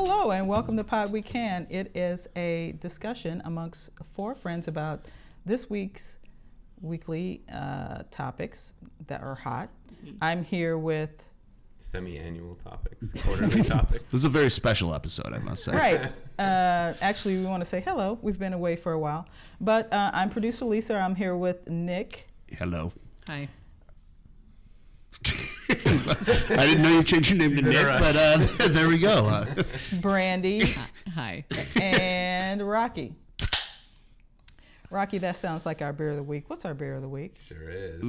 [0.00, 1.66] well, hello and welcome to Pod We Can.
[1.70, 5.06] It is a discussion amongst four friends about
[5.44, 6.18] this week's
[6.80, 8.74] weekly uh, topics
[9.08, 9.70] that are hot.
[10.22, 11.10] I'm here with,
[11.78, 14.04] Semi-annual topics, quarterly topics.
[14.12, 15.72] This is a very special episode, I must say.
[15.72, 18.20] right, uh, actually, we want to say hello.
[18.22, 19.26] We've been away for a while.
[19.60, 20.96] But uh, I'm producer Lisa.
[20.96, 22.28] I'm here with Nick.
[22.56, 22.92] Hello.
[23.26, 23.48] Hi.
[25.70, 29.26] I didn't know you changed your name She's to Nick, but uh, there we go.
[29.26, 29.62] Uh,
[30.00, 30.64] Brandy,
[31.14, 31.44] Hi.
[31.80, 33.14] and Rocky.
[34.90, 36.48] Rocky, that sounds like our beer of the week.
[36.48, 37.34] What's our beer of the week?
[37.46, 38.02] Sure is.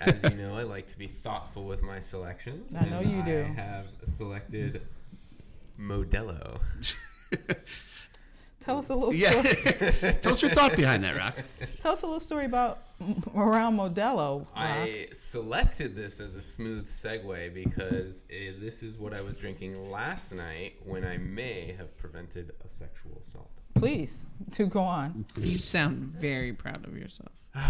[0.00, 2.76] As you know, I like to be thoughtful with my selections.
[2.76, 3.42] I know and you do.
[3.50, 4.82] I have selected
[5.80, 6.60] Modelo.
[8.64, 9.42] Tell us a little yeah.
[9.42, 10.12] story.
[10.22, 11.36] Tell us your thought behind that, Rock.
[11.80, 12.80] Tell us a little story about
[13.34, 14.40] around Modelo.
[14.40, 14.48] Rock.
[14.54, 19.90] I selected this as a smooth segue because eh, this is what I was drinking
[19.90, 23.50] last night when I may have prevented a sexual assault.
[23.74, 25.24] Please, to go on.
[25.36, 27.32] You sound very proud of yourself.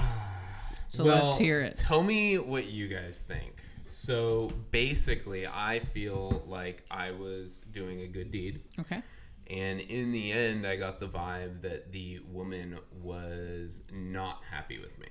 [0.88, 1.77] So Well, let's hear it.
[1.77, 3.54] Tell me what you guys think.
[3.88, 8.60] So basically, I feel like I was doing a good deed.
[8.78, 9.02] Okay.
[9.50, 14.98] And in the end, I got the vibe that the woman was not happy with
[14.98, 15.08] me.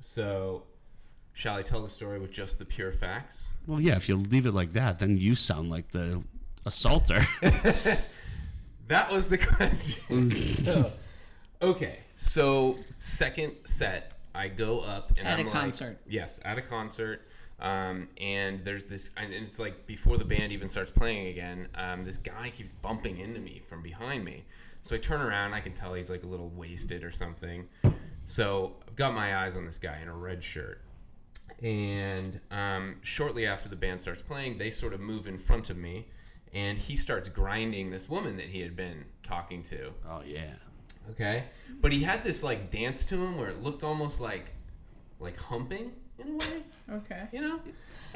[0.00, 0.64] So,
[1.32, 3.52] shall I tell the story with just the pure facts?
[3.66, 6.22] Well, yeah, if you leave it like that, then you sound like the
[6.66, 7.26] assaulter.
[8.88, 10.28] That was the question.
[10.30, 10.64] Mm.
[10.64, 10.92] So,
[11.62, 15.98] okay, so second set, I go up and At I'm a like- concert.
[16.06, 17.26] Yes, at a concert.
[17.60, 22.04] Um, and there's this, and it's like before the band even starts playing again, um,
[22.04, 24.44] this guy keeps bumping into me from behind me.
[24.82, 27.66] So I turn around, I can tell he's like a little wasted or something.
[28.26, 30.82] So I've got my eyes on this guy in a red shirt.
[31.62, 35.76] And um, shortly after the band starts playing, they sort of move in front of
[35.76, 36.08] me,
[36.52, 39.92] and he starts grinding this woman that he had been talking to.
[40.08, 40.54] oh, yeah.
[41.10, 41.44] Okay,
[41.80, 44.52] but he had this like dance to him where it looked almost like
[45.20, 46.63] like humping in a way,
[46.94, 47.24] Okay.
[47.32, 47.60] you know?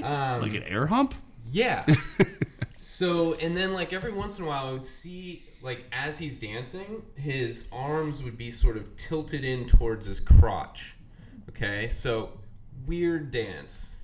[0.02, 1.14] Um, Like an air hump?
[1.50, 1.84] yeah.
[2.80, 6.36] so, and then like every once in a while, I would see like as he's
[6.36, 10.94] dancing, his arms would be sort of tilted in towards his crotch.
[11.48, 12.30] Okay, so
[12.86, 13.96] weird dance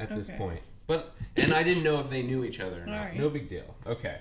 [0.00, 0.60] at this point.
[0.86, 2.98] But and I didn't know if they knew each other or not.
[2.98, 3.16] Alright.
[3.18, 3.74] No big deal.
[3.86, 4.18] Okay.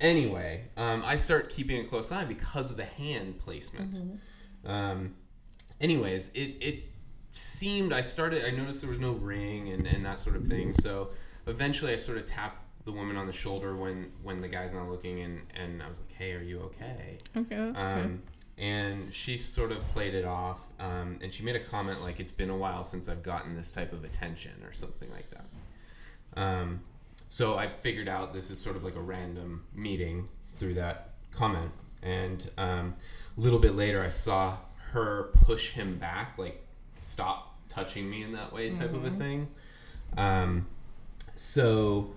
[0.00, 4.20] Anyway, um, I start keeping a close eye because of the hand placement.
[4.64, 5.14] Um,
[5.80, 6.84] anyways, it, it
[7.30, 10.72] seemed I started I noticed there was no ring and, and that sort of thing.
[10.72, 11.10] So
[11.46, 14.88] eventually I sort of tapped the woman on the shoulder when when the guy's not
[14.88, 17.18] looking and, and I was like, Hey, are you okay?
[17.36, 18.04] Okay, that's good.
[18.04, 18.22] Um,
[18.56, 22.32] and she sort of played it off um, and she made a comment like it's
[22.32, 25.44] been a while since I've gotten this type of attention or something like that.
[26.40, 26.80] Um,
[27.30, 30.28] so I figured out this is sort of like a random meeting
[30.58, 31.70] through that comment.
[32.02, 32.94] And um,
[33.36, 34.56] a little bit later, I saw
[34.92, 36.64] her push him back, like
[36.98, 39.48] stop touching me in that way, type of a thing.
[40.16, 40.66] Um,
[41.36, 42.10] so,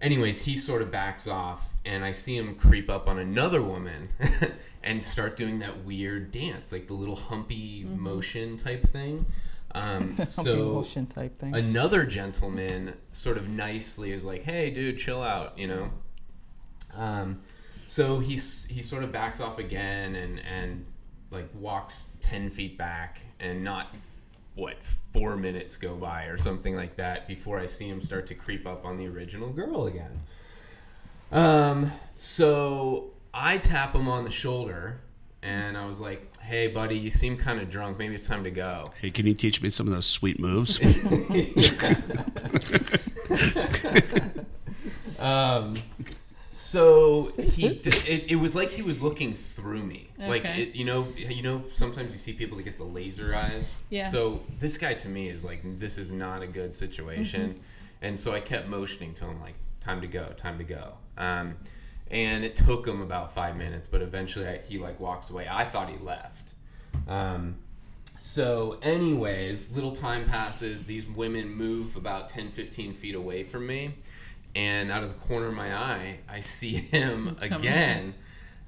[0.00, 4.08] anyways, he sort of backs off, and I see him creep up on another woman
[4.82, 9.26] and start doing that weird dance, like the little humpy motion type thing.
[9.72, 11.54] Um, so motion type thing.
[11.54, 15.90] another gentleman sort of nicely is like, "Hey, dude, chill out," you know.
[16.94, 17.40] Um,
[17.86, 20.86] so he's he sort of backs off again and and
[21.30, 23.88] like walks ten feet back, and not
[24.58, 28.34] what four minutes go by or something like that before I see him start to
[28.34, 30.20] creep up on the original girl again.
[31.30, 35.00] Um, so I tap him on the shoulder.
[35.40, 37.96] And I was like, "Hey, buddy, you seem kind of drunk.
[37.96, 40.80] Maybe it's time to go." Hey, can you teach me some of those sweet moves?
[45.18, 45.74] Um,
[46.60, 50.08] so he, it, it was like he was looking through me.
[50.18, 53.78] Like it, you know, you know, sometimes you see people that get the laser eyes.
[53.90, 54.08] Yeah.
[54.08, 57.58] So this guy to me is like, this is not a good situation, Mm-hmm.
[58.02, 60.94] and so I kept motioning to him like, time to go, time to go.
[61.16, 61.54] Um,
[62.10, 65.46] and it took him about five minutes, but eventually I, he like walks away.
[65.48, 66.54] I thought he left.
[67.06, 67.54] Um,
[68.18, 70.84] so, anyways, little time passes.
[70.84, 73.94] These women move about 10, 15 feet away from me.
[74.54, 78.14] And out of the corner of my eye, I see him again,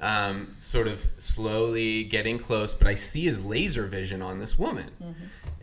[0.01, 2.75] um, sort of slowly getting close.
[2.75, 4.91] But I see his laser vision on this woman.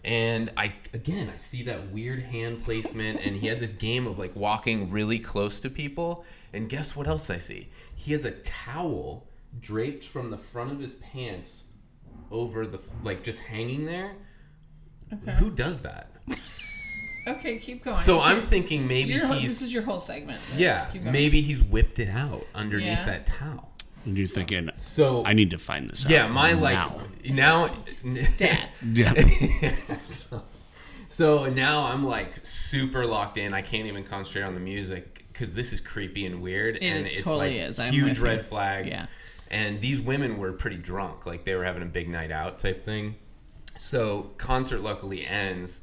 [0.03, 3.21] And I, again, I see that weird hand placement.
[3.23, 6.25] And he had this game of like walking really close to people.
[6.53, 7.69] And guess what else I see?
[7.95, 9.27] He has a towel
[9.59, 11.65] draped from the front of his pants
[12.31, 14.13] over the like just hanging there.
[15.13, 15.31] Okay.
[15.37, 16.11] Who does that?
[17.27, 17.95] Okay, keep going.
[17.95, 20.39] So I'm thinking maybe Your whole- he's this is your whole segment.
[20.49, 21.11] Let's yeah, keep going.
[21.13, 23.05] maybe he's whipped it out underneath Yeah.
[23.05, 23.69] that towel.
[24.05, 26.11] And you're thinking, So I need to find this out.
[26.11, 27.01] yeah, my like now.
[27.25, 27.75] now
[28.13, 28.79] stat.
[28.85, 29.13] Yeah.
[31.09, 33.53] So now I'm like super locked in.
[33.53, 37.23] I can't even concentrate on the music because this is creepy and weird, and it's
[37.23, 37.79] totally like is.
[37.79, 38.43] I'm huge with red you.
[38.43, 38.89] flags.
[38.91, 39.05] Yeah.
[39.49, 42.81] And these women were pretty drunk, like they were having a big night out type
[42.83, 43.15] thing.
[43.79, 45.81] So concert luckily ends,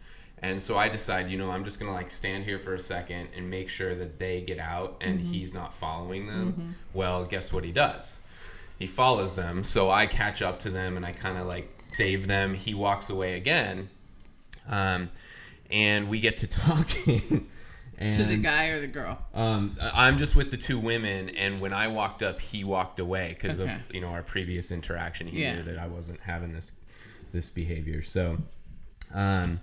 [0.51, 3.29] and so I decide, you know, I'm just gonna like stand here for a second
[3.37, 5.33] and make sure that they get out and Mm-hmm.
[5.33, 6.77] he's not following them.
[6.93, 8.21] Well, guess what he does?
[8.79, 9.65] He follows them.
[9.65, 12.55] So I catch up to them and I kind of like save them.
[12.55, 13.89] He walks away again,
[14.69, 15.11] um,
[15.71, 17.49] and we get to talking.
[17.99, 19.19] and, To the guy or the girl?
[19.35, 23.35] um, I'm just with the two women, and when I walked up, he walked away
[23.35, 23.73] because Okay.
[23.73, 25.27] of you know our previous interaction.
[25.29, 25.57] He Yeah.
[25.57, 26.73] knew that I wasn't having this
[27.33, 28.03] this behavior.
[28.03, 28.39] So,
[29.13, 29.61] um,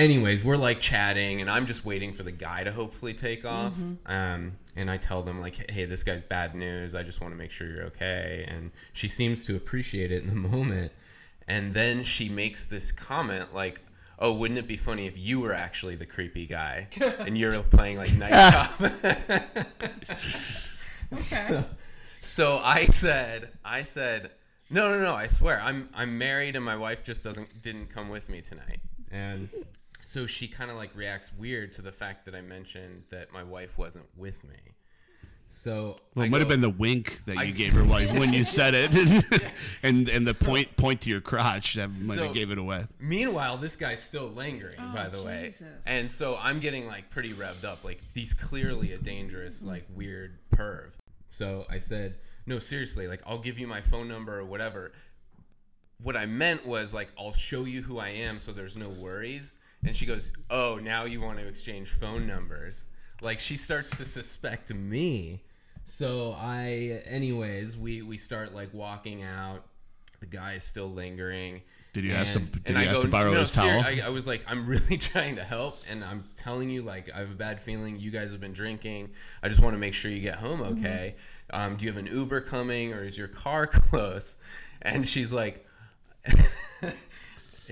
[0.00, 3.74] anyways, we're like chatting, and I'm just waiting for the guy to hopefully take off.
[4.06, 6.94] Um, and I tell them like, "Hey, this guy's bad news.
[6.94, 10.28] I just want to make sure you're okay." And she seems to appreciate it in
[10.28, 10.92] the moment.
[11.46, 13.82] And then she makes this comment like.
[14.22, 16.88] Oh, wouldn't it be funny if you were actually the creepy guy
[17.20, 18.82] and you're playing like nice cop?
[21.12, 21.64] Okay.
[22.20, 24.30] So I said, I said,
[24.68, 25.14] no, no, no.
[25.14, 28.80] I swear, I'm I'm married, and my wife just doesn't didn't come with me tonight.
[29.10, 29.48] And
[30.10, 33.44] so she kind of like reacts weird to the fact that I mentioned that my
[33.44, 34.56] wife wasn't with me.
[35.46, 38.18] So Well, I it might have been the wink that I- you gave her wife
[38.18, 38.92] when you said it,
[39.84, 42.88] and and the point point to your crotch that might So- have gave it away.
[42.98, 45.54] Meanwhile, this guy's still lingering, Oh, by the way.
[45.86, 47.84] And so I'm getting like pretty revved up.
[47.84, 49.66] Like he's clearly a dangerous, mm.
[49.66, 50.90] like weird perv.
[51.28, 52.16] So I said,
[52.46, 54.90] no, seriously, like I'll give you my phone number or whatever.
[56.02, 59.58] What I meant was like I'll show you who I am so there's no worries.
[59.84, 62.86] And she goes, Oh, now you want to exchange phone numbers.
[63.22, 65.42] Like she starts to suspect me.
[65.86, 69.64] So I anyways, we we start like walking out.
[70.20, 71.62] The guy is still lingering.
[71.92, 74.00] Did you ask to- did you I ask go, to borrow "No, his towel?" I,
[74.04, 77.32] I was like, I'm really trying to help, and I'm telling you, like, I have
[77.32, 77.98] a bad feeling.
[77.98, 79.10] You guys have been drinking.
[79.42, 80.78] I just want to make sure you get home Mm-hmm.
[80.86, 81.16] okay.
[81.52, 84.36] Um, do you have an Uber coming, or is your car close?
[84.82, 85.66] And she's like,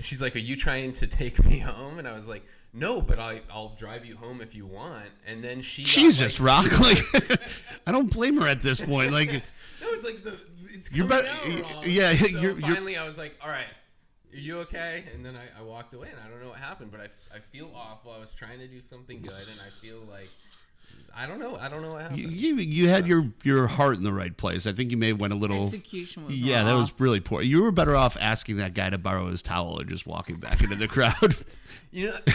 [0.03, 1.99] she's like, are you trying to take me home?
[1.99, 2.43] And I was like,
[2.73, 5.07] no, but I, I'll drive you home if you want.
[5.25, 6.79] And then she, got, Jesus, like, Rock!
[6.79, 7.39] Like,
[7.87, 9.11] I don't blame her at this point.
[9.11, 10.37] Like, no, it's like the
[10.71, 11.83] it's You're coming out wrong.
[11.87, 13.65] yeah, So you're- you're- finally, I was like, all right,
[14.33, 15.03] are you okay?
[15.13, 17.39] And then I, I walked away, and I don't know what happened, but I, I
[17.39, 18.11] feel awful.
[18.11, 20.29] I was trying to do something good, and I feel like
[21.15, 21.55] I don't know.
[21.57, 22.19] I don't know what happened.
[22.19, 24.65] you, you you had your your heart in the right place.
[24.67, 25.65] I think you may have went a little.
[25.65, 27.41] Execution was Yeah, that was really poor.
[27.41, 30.61] You were better off asking that guy to borrow his towel or just walking back
[30.63, 31.35] into the crowd.
[31.91, 32.17] You know,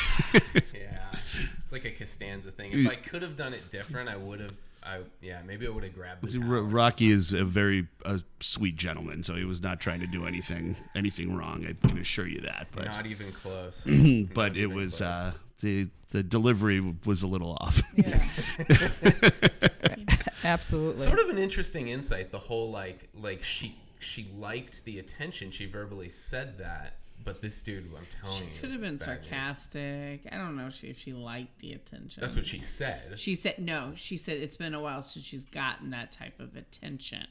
[0.75, 1.15] yeah,
[1.63, 2.73] it's like a Costanza thing.
[2.73, 4.55] If I could have done it different, I would have.
[4.83, 6.63] I yeah, maybe I would have grabbed the towel.
[6.63, 10.75] Rocky is a very uh, sweet gentleman, so he was not trying to do anything
[10.97, 11.65] anything wrong.
[11.67, 12.67] I can assure you that.
[12.75, 13.85] But Not even close.
[14.35, 15.03] but Not it was close.
[15.03, 17.83] uh, the the delivery was a little off.
[17.97, 19.31] Yeah.
[20.45, 21.01] Absolutely.
[21.03, 25.65] sort of an interesting insight the whole like like she she liked the attention she
[25.67, 28.49] verbally said that but this dude i'm telling you.
[28.51, 29.29] She you could have been bad news.
[29.31, 30.21] sarcastic.
[30.31, 32.21] I don't know if she, if she liked the attention.
[32.23, 33.93] that's what she said She said no.
[33.97, 37.27] She said it's been a while since she's gotten that type of attention.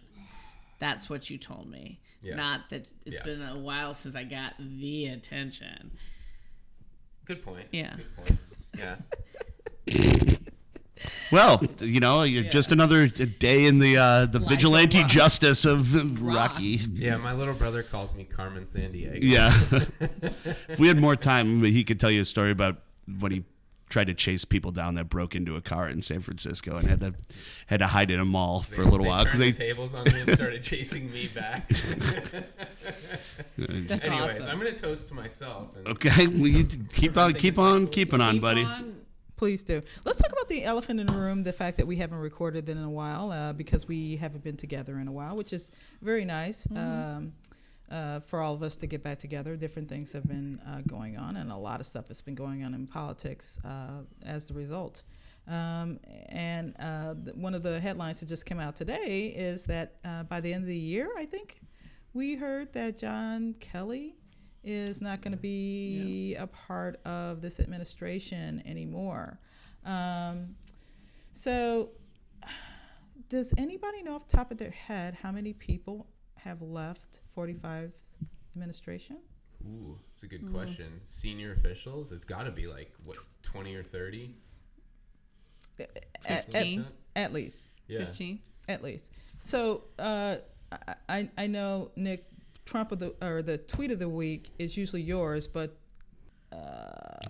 [0.79, 1.99] That's what you told me.
[2.21, 2.35] Yeah.
[2.35, 3.23] Not that it's Yeah.
[3.23, 5.91] been a while since I got the attention.
[7.25, 7.95] good point Yeah.
[7.95, 8.39] good point
[8.77, 8.95] yeah
[11.31, 15.07] well, you know, you're just another day in the uh, the Life of vigilante Rock.
[15.09, 16.51] justice of Rock.
[16.53, 16.79] Rocky.
[16.93, 19.51] yeah my little brother calls me Carmen Sandiego Yeah.
[20.69, 22.77] if we had more time, he could tell you a story about
[23.19, 23.43] when he
[23.93, 26.99] tried to chase people down that broke into a car in San Francisco and had
[26.99, 27.13] to
[27.67, 29.51] had to hide in a mall for a little they while because turned they.
[29.51, 31.67] the tables on me and started chasing me back
[33.57, 34.49] That's anyways awesome.
[34.49, 38.39] i'm gonna toast to myself and Okay, well, you keep on, keep on, keeping on,
[38.39, 38.63] buddy.
[38.63, 38.95] on.
[39.35, 39.83] Please do.
[40.05, 42.77] Let's talk about the elephant in the room, the fact that we haven't recorded then
[42.77, 45.69] in a while uh, because we haven't been together in a while, which is
[46.01, 47.33] very nice um,
[47.93, 49.55] uh, for all of us to get back together.
[49.55, 52.63] Different things have been uh, going on, and a lot of stuff has been going
[52.63, 55.03] on in politics uh, as the result.
[55.47, 59.97] Um, and uh, th- one of the headlines that just came out today is that
[60.03, 61.61] uh, by the end of the year, I think,
[62.13, 64.15] we heard that John Kelly
[64.63, 69.39] is not going to be a part of this administration anymore.
[69.85, 70.55] Um,
[71.33, 71.89] so,
[73.29, 76.07] does anybody know off the top of their head how many people
[76.43, 77.91] have left 45
[78.55, 79.17] administration?
[79.65, 80.87] Ooh, it's a good question.
[81.07, 84.35] Senior officials, it's got to be like what twenty or thirty.
[85.79, 86.85] At, at, 15?
[87.15, 87.69] at least.
[87.87, 87.99] Yeah.
[88.05, 88.39] 15?
[88.67, 89.11] At least.
[89.39, 90.37] So uh,
[90.71, 92.25] I, I I know Nick
[92.65, 95.77] Trump of the or the tweet of the week is usually yours, but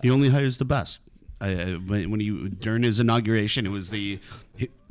[0.02, 0.98] He only hires the best.
[1.40, 4.18] I, I- when when he during his inauguration, it was the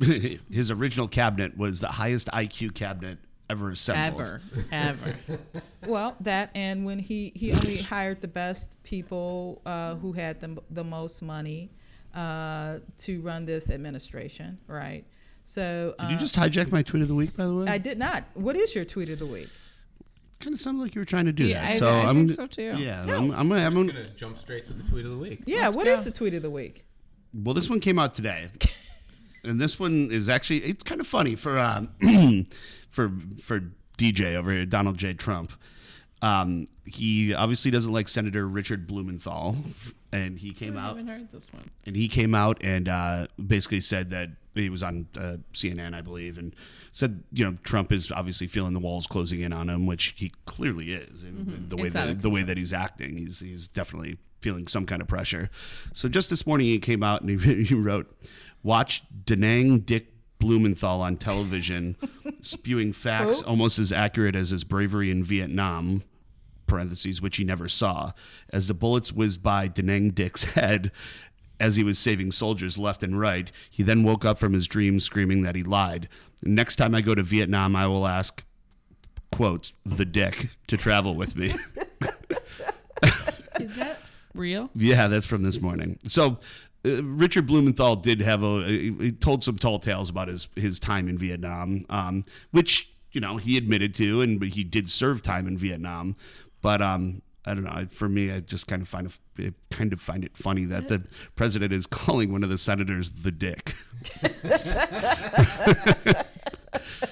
[0.50, 3.18] his original cabinet was the highest IQ cabinet
[3.54, 4.20] ever assembled.
[4.20, 4.40] Ever.
[4.72, 5.14] Ever.
[5.86, 10.50] well that and when he he only hired the best people uh, who had the
[10.70, 11.70] the most money
[12.14, 15.04] uh, to run this administration, right?
[15.44, 17.36] So Did you uh, just hijack my tweet of the week?
[17.36, 18.24] By the way, I did not.
[18.34, 19.48] What is your tweet of the week?
[20.40, 21.72] kind of sounded like you were trying to do Yeah, that.
[21.72, 22.74] I- so I am think so too.
[22.76, 25.16] Yeah, I'm, I'm, gonna- I'm I'm gonna- gonna jump straight to the tweet of the
[25.16, 25.40] week.
[25.46, 26.04] Yeah, Let's what is go.
[26.04, 26.84] the tweet of the week?
[27.32, 28.48] Well, this one came out today,
[29.44, 31.88] and this one is actually it's kind of funny for um,
[32.90, 33.62] for for
[33.98, 35.14] DJ over here, Donald J.
[35.14, 35.52] Trump.
[36.22, 39.56] Um, he obviously doesn't like Senator Richard Blumenthal,
[40.12, 41.70] and he came I out haven't heard this one.
[41.86, 46.00] and he came out and uh, basically said that he was on uh, CNN, I
[46.00, 46.54] believe, and
[46.92, 50.32] said you know Trump is obviously feeling the walls closing in on him, which he
[50.46, 51.24] clearly is.
[51.24, 54.84] And The way It's that the way that he's acting, he's he's definitely feeling some
[54.84, 55.48] kind of pressure.
[55.94, 58.14] So just this morning he came out and he, he wrote,
[58.62, 60.10] "Watch Da Nang Dick."
[60.40, 61.96] Blumenthal on television,
[62.42, 63.46] spewing facts Who?
[63.46, 66.02] almost as accurate as his bravery in Vietnam,
[66.66, 68.12] parentheses, which he never saw,
[68.50, 70.92] as the bullets whizzed by Da Nang Dick's head
[71.58, 73.50] as he was saving soldiers left and right.
[73.70, 76.10] He then woke up from his dream screaming that he lied.
[76.42, 78.44] Next time I go to Vietnam, I will ask,
[79.32, 81.54] quote, the dick to travel with me.
[83.60, 83.98] Is that
[84.34, 84.70] real?
[84.74, 85.98] yeah, that's from this morning.
[86.08, 86.38] So.
[86.86, 88.62] Uh, Richard Blumenthal did have a.
[88.66, 93.22] He he told some tall tales about his his time in Vietnam, um, which you
[93.22, 96.14] know he admitted to, and he did serve time in Vietnam.
[96.60, 97.86] But um, I don't know.
[97.90, 101.04] For me, I just kind of find it, kind of find it funny that the
[101.36, 103.74] president is calling one of the senators the dick.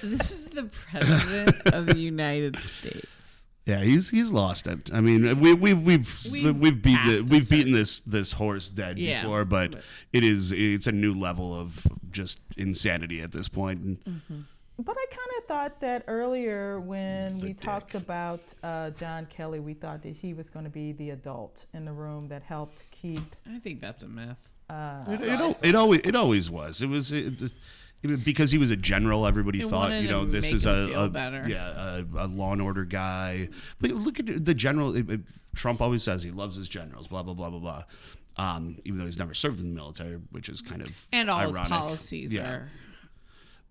[0.01, 3.07] This is the president of the United States.
[3.65, 4.91] Yeah, he's he's lost it.
[4.93, 8.99] I mean, we we we've we've, We've beaten it, we've beaten this this horse dead
[8.99, 13.47] Yeah, before, but, but- it is it's a new level of just insanity at this
[13.47, 13.79] point.
[13.79, 14.45] And
[14.77, 19.59] But I kind of thought that earlier when The we talked about uh, John Kelly,
[19.61, 22.83] we thought that he was going to be the adult in the room that helped
[22.91, 23.19] keep.
[23.49, 24.49] I think that's a myth.
[24.69, 26.81] It, it, it always it always was.
[26.81, 27.53] It was it, it-
[28.23, 29.25] because he was a general.
[29.25, 32.85] Everybody They thought, you know, this is a, a yeah a, a law and order
[32.85, 33.49] guy.
[33.79, 34.95] But look at the general.
[34.95, 35.21] it- it-
[35.55, 37.07] Trump always says he loves his generals.
[37.07, 37.83] Blah blah blah blah blah.
[38.37, 41.37] Um, even though he's never served in the military, which is kind of And all
[41.39, 41.59] ironic.
[41.61, 42.49] his policies Yeah.
[42.49, 42.67] are.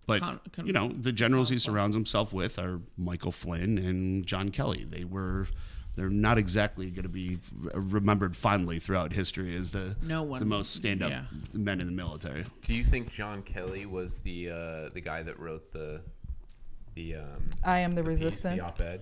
[0.07, 4.25] But con- con- you know, the generals he surrounds himself with are Michael Flynn and
[4.27, 4.85] John Kelly.
[4.89, 5.49] They were.
[5.95, 7.39] They're not exactly going to be
[7.75, 11.25] remembered fondly throughout history as the No one- the most stand up yeah.
[11.53, 12.47] men in the military.
[12.63, 16.01] Do you think John Kelly was the uh, the guy that wrote the
[16.95, 18.73] the um, I am the, the piece, resistance.
[18.73, 19.01] the op-ed?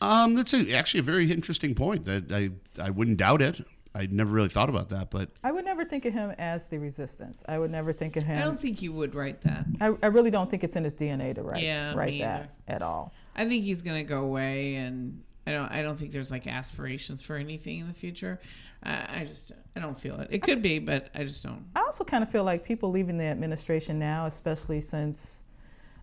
[0.00, 2.04] Um, that's a, actually a very interesting point.
[2.04, 2.50] That I
[2.80, 3.64] I wouldn't doubt it.
[3.96, 6.78] I never really thought about that, but I would never think of him as the
[6.78, 7.44] resistance.
[7.46, 8.38] I would never think of him.
[8.38, 9.66] I don't think you would write that.
[9.80, 12.82] I, I really don't think it's in his DNA to write Yeah, write that at
[12.82, 13.12] all.
[13.36, 15.70] I think he's gonna go away, and I don't.
[15.70, 18.40] I don't think there's like aspirations for anything in the future.
[18.82, 19.52] I, I just.
[19.76, 20.28] I don't feel it.
[20.30, 21.64] It could be, but I just don't.
[21.76, 25.42] I also kind of feel like people leaving the administration now, especially since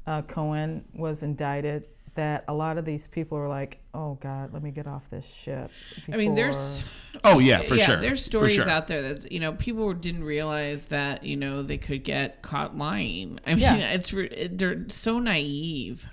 [0.06, 4.62] uh, Cohen was indicted, that a lot of these people are like, "Oh God, let
[4.62, 5.72] me get off this ship."
[6.12, 6.84] I mean, there's.
[7.24, 7.96] oh yeah, for yeah, sure.
[7.98, 8.70] there's stories sure.
[8.70, 12.78] out there that you know people didn't realize that you know they could get caught
[12.78, 13.40] lying.
[13.46, 13.92] I mean, Yeah.
[13.92, 16.08] it's re- they're so naive.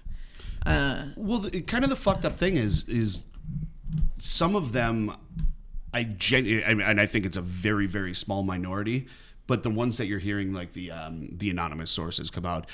[0.68, 3.24] Uh, Well, the, kind of the fucked up thing is is
[4.18, 5.12] some of them,
[5.94, 9.06] I gen, I mean, and I think it's a very very small minority,
[9.46, 12.66] but the ones that you're hearing like the um, the anonymous sources come out.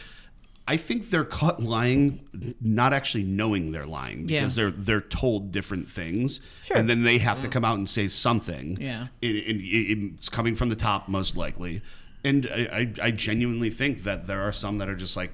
[0.67, 2.27] I think they're caught lying,
[2.63, 4.63] not actually knowing they're lying because Yeah.
[4.65, 6.79] they're they're told different things, Sure.
[6.79, 8.79] and then they have to come out and say something.
[8.81, 9.09] Yeah.
[9.23, 11.83] and, and it- it's coming from the top most likely.
[12.25, 12.61] And I,
[13.01, 15.33] I, I genuinely think that there are some that are just like,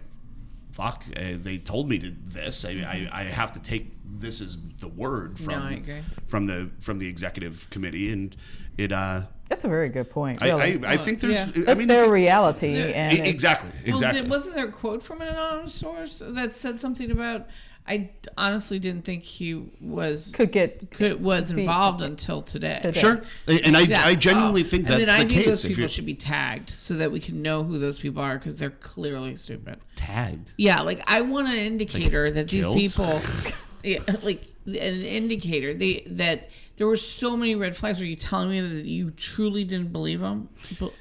[0.81, 2.65] fuck, uh, they told me to this.
[2.65, 6.01] I, I, I have to take this as the word from I agree.
[6.27, 8.35] from the from the executive committee, and
[8.79, 8.93] it.
[8.93, 10.43] Uh, That's a very good point.
[10.43, 10.85] I, Really.
[10.87, 11.35] I, I think there's.
[11.35, 11.51] yeah.
[11.69, 12.85] I it's mean, their if- reality, Yeah.
[12.87, 14.23] and e- it's- exactly, Well, exactly.
[14.23, 17.47] did, wasn't there a quote from an anonymous source that said something about?
[17.89, 22.79] I honestly didn't think he was could get could, was be- involved until today.
[22.81, 23.01] Today.
[23.01, 24.05] sure, and I, Yeah.
[24.05, 25.47] I genuinely Oh, think and that's then I the think case.
[25.47, 28.59] those people should be tagged so that we can know who those people are because
[28.59, 29.79] they're clearly stupid.
[29.97, 32.77] tagged, Yeah, like I want an indicator that these guilt?
[32.77, 33.21] people.
[33.83, 35.75] yeah, like an indicator.
[35.75, 38.01] They that there were so many red flags.
[38.01, 40.49] Are you telling me that you truly didn't believe them?
[40.79, 40.93] But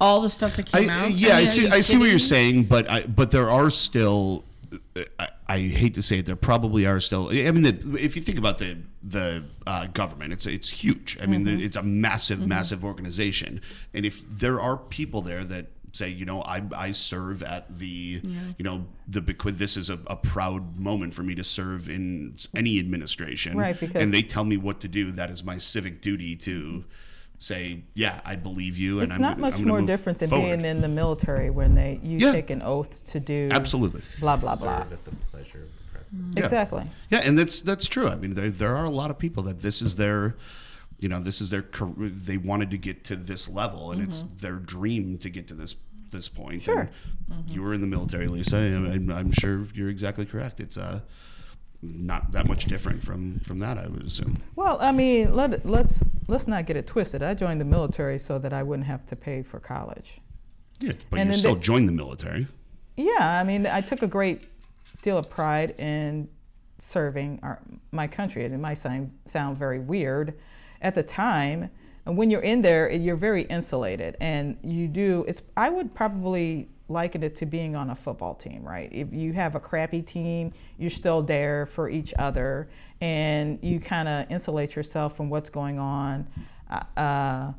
[0.00, 1.10] all the stuff that came I, out.
[1.10, 1.68] yeah, I, mean, are see.
[1.68, 4.44] I see what you're saying, but I, but there are still.
[5.18, 7.28] I, I hate to say it, there probably are still.
[7.30, 11.18] I mean, the, if you think about the the uh, government, it's it's huge.
[11.20, 11.60] I mean, Mm-hmm.
[11.62, 13.60] it's a massive, massive organization,
[13.94, 18.20] and if there are people there that say, you know, I I serve at the,
[18.58, 19.20] you know, the
[19.52, 24.00] this is a, a proud moment for me to serve in any administration, Right, because-
[24.02, 25.12] and they tell me what to do.
[25.12, 26.84] That is my civic duty to.
[27.42, 30.30] Say, yeah, I believe you, and It's I'm not gonna- much I'm more different than
[30.30, 30.44] forward.
[30.58, 32.30] being in the military when they you Yeah.
[32.30, 34.02] take an oath to do Absolutely.
[34.20, 34.84] blah blah blah.
[34.84, 36.36] Serve at the pleasure of the president.
[36.36, 36.44] Yeah.
[36.44, 36.84] Exactly.
[37.10, 38.06] Yeah, and that's that's true.
[38.06, 40.36] I mean, there there are a lot of people that this is their,
[41.00, 42.10] you know, this is their career.
[42.10, 45.74] they wanted to get to this level, and it's their dream to get to this
[46.12, 46.62] this point.
[46.62, 46.90] Sure.
[47.28, 48.58] And You were in the military, Lisa.
[48.58, 50.60] I'm, I'm sure you're exactly correct.
[50.60, 51.00] It's uh,
[51.82, 54.38] not that much different from from that, I would assume.
[54.56, 57.22] Well, I mean, let let's let's not get it twisted.
[57.22, 60.20] I joined the military so that I wouldn't have to pay for college.
[60.80, 62.46] Yeah, but And you still they- joined the military.
[62.96, 64.48] Yeah, I mean, I took a great
[65.02, 66.28] deal of pride in
[66.78, 67.60] serving our,
[67.90, 68.44] my country.
[68.44, 70.34] And it might sound, sound very weird
[70.82, 71.70] at the time.
[72.04, 74.16] And when you're in there, you're very insulated.
[74.20, 78.62] And you do, it's, I would probably liken it to being on a football team,
[78.62, 78.88] right?
[78.92, 82.68] If you have a crappy team, you're still there for each other.
[83.00, 86.26] And you kind of insulate yourself from what's going on
[86.96, 87.52] uh,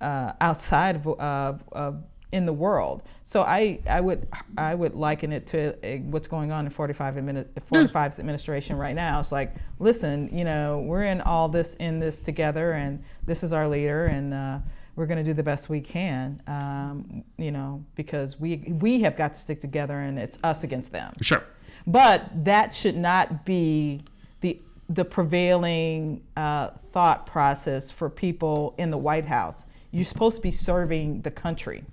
[0.00, 2.02] uh, outside of, uh, of
[2.32, 3.02] in the world.
[3.24, 4.28] So I, I would
[4.58, 8.94] I would liken it to uh, what's going on in 45 admini- 45's administration right
[8.94, 9.20] now.
[9.20, 13.52] It's like, listen, you know, we're in all this in this together, and this is
[13.52, 14.58] our leader, and uh,
[14.96, 19.16] we're going to do the best we can, um, you know, because we we have
[19.16, 21.14] got to stick together, and it's us against them.
[21.20, 21.44] Sure.
[21.86, 24.02] But that should not be
[24.40, 29.64] the the prevailing uh, thought process for people in the White House.
[29.90, 31.84] You're supposed to be serving the country.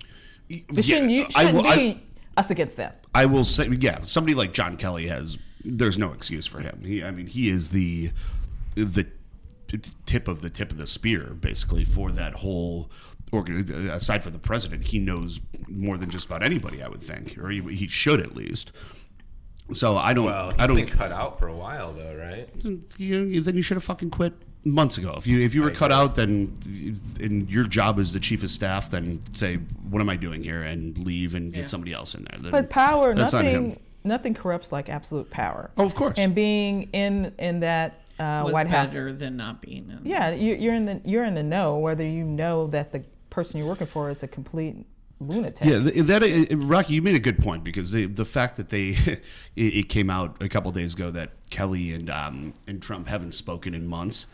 [0.48, 2.02] It shouldn't, you, shouldn't will- I- be
[2.36, 2.92] us against them.
[3.14, 5.38] I will say, yeah, somebody like John Kelly has.
[5.64, 6.82] There's no excuse for him.
[6.84, 8.10] He, I mean, he is the
[8.74, 9.06] the
[10.06, 12.90] tip of the tip of the spear, basically, for that whole.
[13.32, 16.82] Organ, aside from the president, he knows more than just about anybody.
[16.82, 18.70] I would think, or he, he should at least.
[19.72, 20.26] So I don't.
[20.26, 20.90] Well, I he's been don't.
[20.90, 22.48] cut out for a while though, right?
[22.96, 25.14] You, then you should have fucking quit months ago.
[25.16, 25.96] If you if you were I cut agree.
[25.96, 26.54] out, then
[27.18, 30.62] and your job as the chief of staff, then say, what am I doing here,
[30.62, 32.38] and leave and get somebody else in there.
[32.40, 33.52] Then But power, that's on him.
[33.68, 35.70] nothing, nothing corrupts like absolute power.
[35.76, 36.18] Oh, of course.
[36.18, 40.00] And being in in that uh, was White House, better than not being in.
[40.04, 43.58] yeah, you, you're in the you're in the know whether you know that the person
[43.58, 44.86] you're working for is a complete
[45.20, 45.64] lunatic.
[45.66, 48.88] Yeah, that uh, Rocky, you made a good point because the the fact that they
[48.96, 49.22] it,
[49.56, 53.74] it came out a couple days ago that Kelly and um, and Trump haven't spoken
[53.74, 54.26] in months.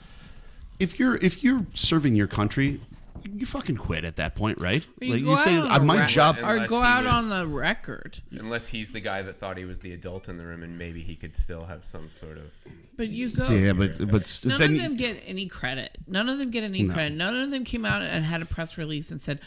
[0.79, 2.81] If you're if you're serving your country,
[3.25, 4.85] you fucking quit at that point, right?
[5.01, 6.38] You like you say, out on uh, my rec- job.
[6.43, 8.21] or go out was- on the record.
[8.31, 11.03] Unless he's the guy that thought he was the adult in the room, and maybe
[11.03, 12.53] he could still have some sort of.
[13.00, 13.48] But you go.
[13.48, 15.96] Yeah, but but None then of them get any credit.
[16.06, 17.14] None of them get any credit.
[17.14, 19.40] None of them came out and had a press release and said,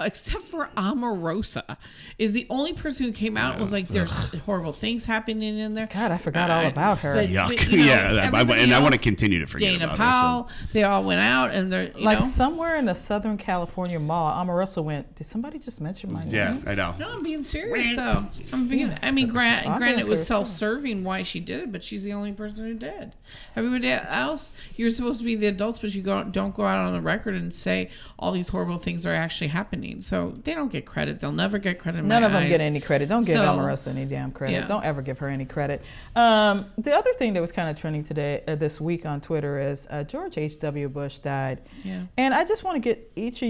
[0.00, 1.76] except for Omarosa,
[2.18, 5.74] is the only person who came out and was like, "There's horrible things happening in
[5.74, 7.14] there." God, I forgot all Uh, about her.
[7.14, 7.48] but- yuck.
[7.48, 9.84] but, you know, yeah, I- I, everybody and I want to continue to forget Dana
[9.86, 12.28] about Powell, they all went out and they're you like know.
[12.28, 15.14] somewhere in a Southern California mall, Omarosa went.
[15.16, 16.32] Did somebody just mention my name?
[16.34, 16.94] Yeah, I know.
[16.98, 18.24] No, I'm being serious though.
[18.52, 18.92] I'm being.
[19.02, 22.12] I mean, grant, granted, being it was self-serving why she did it, but she's the
[22.12, 23.14] only person who did.
[23.56, 26.92] Everybody else, you're supposed to be the adults, but you go don't go out on
[26.92, 29.89] the record and say all these horrible things are actually happening.
[29.98, 31.18] So they don't get credit.
[31.18, 32.04] They'll never get credit.
[32.04, 32.48] None of them eyes.
[32.50, 33.08] get any credit.
[33.08, 34.52] Don't give So- Omarosa any damn credit.
[34.54, 34.66] Yeah.
[34.68, 35.82] Don't ever give her any credit.
[36.14, 39.58] Um, the other thing that was kind of trending today, uh, this week on Twitter,
[39.60, 40.88] is uh, George H.W.
[40.90, 41.62] Bush died.
[41.84, 42.02] Yeah.
[42.16, 43.42] And I just want to get each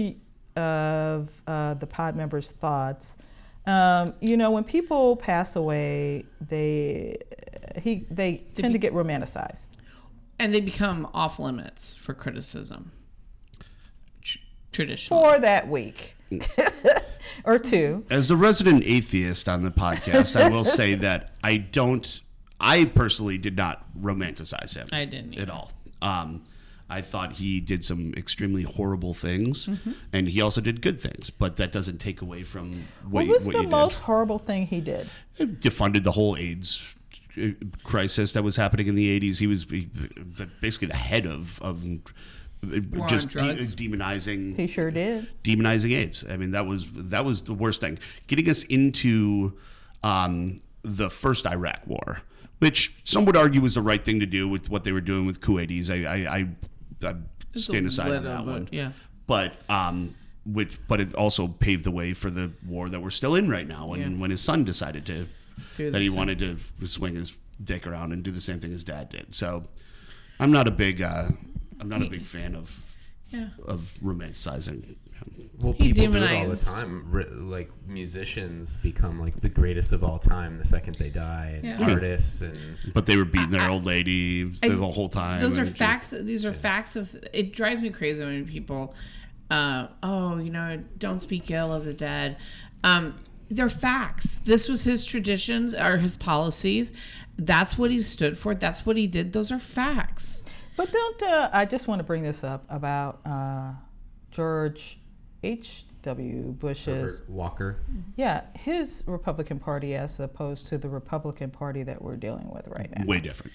[0.55, 3.15] of uh, the pod members' thoughts.
[3.67, 7.17] Um, you know, when people pass away, they
[7.81, 9.65] he they tend to get romanticized.
[10.39, 12.91] and they become off limits for criticism.
[14.23, 14.39] Tr-
[14.71, 16.15] traditionally, for that week
[17.45, 18.05] or two.
[18.09, 22.21] As the resident atheist on the podcast, I will say that I don't.
[22.59, 24.87] I personally did not romanticize him.
[24.91, 25.71] I didn't at all.
[26.01, 26.43] Um,
[26.89, 29.91] I thought he did some extremely horrible things, Mm-hmm.
[30.13, 31.29] and he also did good things.
[31.29, 34.67] But that doesn't take away from what, What was what the you most horrible thing
[34.67, 35.09] he did?
[35.37, 35.49] did.
[35.61, 36.81] He defunded the whole AIDS
[37.41, 37.47] uh,
[37.83, 39.39] crisis that was happening in the '80s.
[39.39, 39.89] He was he,
[40.59, 41.83] basically the head of of
[42.63, 45.27] on just de- demonizing He sure did.
[45.43, 46.23] demonizing AIDS.
[46.29, 47.97] I mean, that was that was the worst thing.
[48.27, 49.57] Getting us into
[50.03, 52.21] um, the first Iraq War
[52.59, 55.25] which some would argue was the right thing to do with what they were doing
[55.25, 55.89] with Kuwaitis.
[55.89, 56.47] I I, I,
[57.09, 57.15] I
[57.55, 58.69] stand aside on that one.
[58.71, 58.91] Yeah.
[59.25, 60.13] But um,
[60.45, 63.67] which but it also paved the way for the war that we're still in right
[63.67, 63.87] now.
[63.87, 64.09] When Yeah.
[64.09, 65.25] when his son decided to
[65.75, 66.17] Do that he same.
[66.17, 69.33] wanted to swing his dick around and do the same thing his dad did.
[69.33, 69.63] So
[70.39, 71.29] I'm not a big uh,
[71.81, 72.71] I'm not a big fan of
[73.31, 73.49] Yeah.
[73.65, 74.83] of romanticizing.
[75.59, 77.11] Well, He people do it all the time.
[77.11, 81.79] Ri- Like musicians become like the greatest of all time the second they die, and
[81.79, 81.91] Yeah.
[81.91, 82.57] artists and
[82.93, 85.39] But they were beating their old lady I- the whole time.
[85.39, 86.11] Those are and just- facts.
[86.11, 87.15] These are facts of.
[87.33, 88.95] It drives me crazy when people,
[89.49, 92.37] uh, oh, you know, don't speak ill of the dead.
[92.83, 93.15] Um,
[93.49, 94.35] they're facts.
[94.35, 96.93] This was his traditions or his policies.
[97.37, 98.55] That's what he stood for.
[98.55, 99.33] That's what he did.
[99.33, 100.43] Those are facts.
[100.77, 103.71] But don't uh, I just want to bring this up about uh,
[104.31, 104.99] George
[105.43, 105.85] H.
[106.03, 106.55] W.
[106.57, 107.77] Bush's Herbert Walker.
[108.15, 112.89] yeah his Republican Party as opposed to the Republican Party that we're dealing with right
[112.97, 113.03] now.
[113.05, 113.51] way different.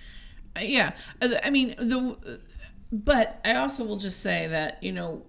[0.56, 2.16] Uh, yeah Uh, i mean the
[2.92, 5.22] but i also will just say that you know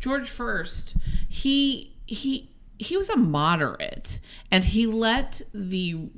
[0.00, 0.96] george first
[1.28, 4.18] he he he was a moderate
[4.50, 6.08] and he let the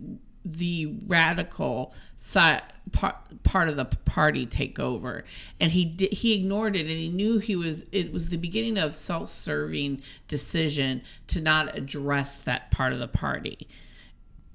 [0.45, 5.25] the radical side part, part of the party take over.
[5.61, 8.95] And he he ignored it and he knew he was it was the beginning of
[8.95, 13.69] self-serving decision to not address that part of the party.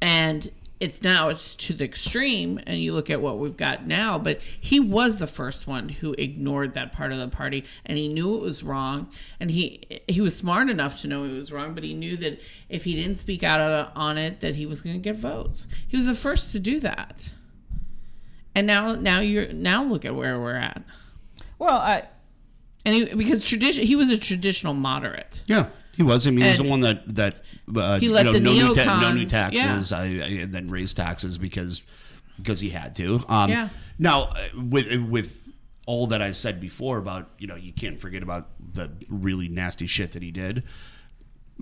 [0.02, 4.18] And it's now it's to the extreme and you look at what we've got now
[4.18, 8.08] but he was the first one who ignored that part of the party and he
[8.08, 11.74] knew it was wrong and he he was smart enough to know it was wrong
[11.74, 12.40] but he knew that
[12.70, 15.68] if he didn't speak out uh, on it that he was going to get votes.
[15.88, 17.34] He was the first to do that.
[18.56, 20.84] And now now you're now look at where we're at.
[21.58, 22.08] Well, I
[22.86, 25.44] and he, because tradition he was a traditional moderate.
[25.48, 25.68] Yeah,
[26.00, 26.26] he was.
[26.26, 27.44] I mean, he's the one that that
[27.76, 29.64] uh, He you know, the no, new ta- no new neocons- yeah.
[29.66, 29.92] taxes.
[29.92, 30.08] I, I
[30.44, 31.84] and then raised taxes because
[32.38, 33.20] because he had to.
[33.28, 33.68] Um, Yeah.
[34.00, 35.44] Now, uh, with with
[35.86, 39.88] all that I said before about you know you can't forget about the really nasty
[39.88, 40.64] shit that he did.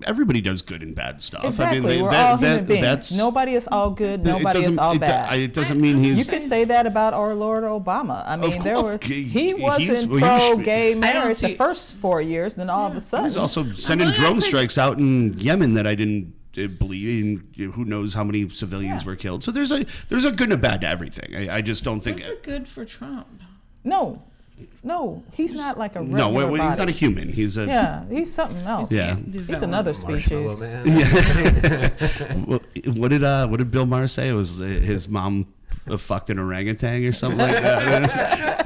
[0.06, 1.44] Everybody does good and bad stuff.
[1.44, 2.82] exactly I mean, they- we're that- all human that- beings.
[2.82, 4.24] that's Nobody is all good.
[4.24, 5.36] Nobody is all it do- bad.
[5.38, 6.10] It doesn't mean he's.
[6.10, 6.26] You he's.
[6.28, 8.22] could say that about our Lord Obama.
[8.26, 11.46] I mean, Of there course, were he- he wasn't well, he pro-gay don't marriage see-
[11.48, 12.54] the first four years.
[12.54, 14.46] Then all of a sudden, He was also sending drone crazy.
[14.48, 17.42] strikes out in Yemen that I didn't uh, believe.
[17.58, 19.06] And who knows how many civilians Yeah.
[19.08, 19.42] were killed?
[19.42, 21.34] So there's a there's a good and a bad to everything.
[21.36, 22.18] I, I just don't think.
[22.18, 23.26] what's it good for trump
[23.84, 24.22] no,
[24.82, 26.78] no, he's not like a regular No, well, he's body.
[26.78, 27.28] not a human.
[27.32, 28.90] He's a Yeah, he's something else.
[28.92, 29.16] Yeah.
[29.16, 30.30] he's another species.
[30.30, 31.92] Man.
[32.46, 32.60] Well,
[32.94, 34.28] what did uh what did Bill Maher say?
[34.28, 35.52] It was uh, his mom
[35.88, 38.58] uh, fucked an orangutan or something like that.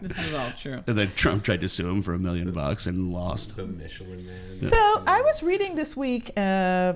[0.00, 2.86] this is all true and then Trump tried to sue him for a million bucks
[2.86, 3.56] and lost.
[3.56, 4.60] the Michelin Man.
[4.62, 6.94] So I was reading this week uh,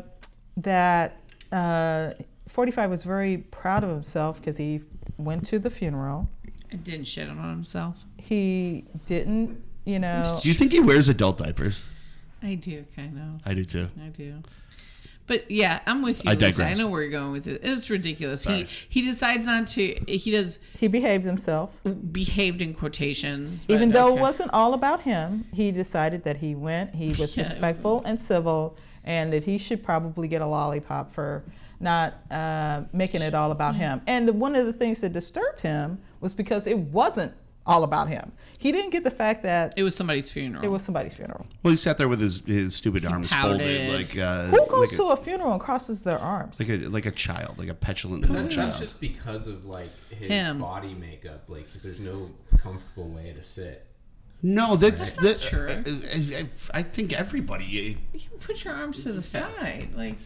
[0.59, 1.16] that
[1.53, 2.12] uh,
[2.49, 4.81] 45 was very proud of himself because he
[5.16, 6.29] went to the funeral.
[6.70, 10.38] And didn't shit on himself He didn't, you know.
[10.42, 11.85] Do you think he wears adult diapers?
[12.42, 13.40] I do kind of.
[13.46, 13.88] I do too.
[14.03, 14.42] I do.
[15.27, 16.31] But yeah, I'm with you.
[16.31, 16.66] I Lisa.
[16.66, 17.61] I know where you're going with it.
[17.62, 18.42] It's ridiculous.
[18.42, 18.66] Sorry.
[18.88, 19.94] He he decides not to.
[20.07, 21.70] He does He behaved himself.
[22.12, 24.18] behaved in quotations, but Even though okay.
[24.18, 28.03] it wasn't all about him, he decided that he went, he was Yeah, it respectful
[28.05, 31.42] and civil, and that he should probably get a lollipop for
[31.81, 34.03] not uh, making it all about him.
[34.07, 37.33] And the, one of the things that disturbed him was because it wasn't
[37.67, 38.33] all about him.
[38.59, 40.63] He didn't get the fact that it was somebody's funeral.
[40.65, 41.47] it was somebody's funeral.
[41.63, 44.97] Well, he sat there with his, his stupid arms folded, like uh, Who goes like,
[44.99, 46.59] to a, a funeral and crosses their arms?
[46.61, 48.69] like a like a child, like a petulant But little that, child.
[48.71, 50.61] that's just because of like his Him.
[50.61, 51.49] body makeup.
[51.49, 53.87] Like, there's no comfortable way to sit.
[54.43, 55.87] no, that's That's that.
[55.87, 56.41] not I,
[56.75, 60.17] I, I think everybody, uh, you can put your arms to the side, like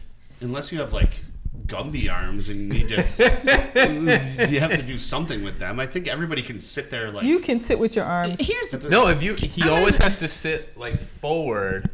[0.41, 1.21] unless you have like
[1.67, 5.79] Gumby arms and you need to, you have to do something with them.
[5.79, 7.23] I think everybody can sit there like.
[7.25, 8.39] You can sit with your arms.
[8.39, 8.73] here's.
[8.85, 11.89] No, if you he I'm always gonna- has to sit like forward,